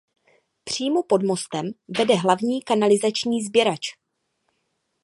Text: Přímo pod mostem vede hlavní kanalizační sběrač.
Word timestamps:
Přímo 0.63 1.03
pod 1.03 1.23
mostem 1.23 1.71
vede 1.97 2.15
hlavní 2.15 2.61
kanalizační 2.61 3.41
sběrač. 3.43 3.87